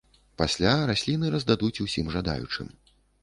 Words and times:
Пасля 0.41 0.71
расліны 0.91 1.29
раздадуць 1.35 1.83
усім 1.87 2.11
жадаючым. 2.17 2.73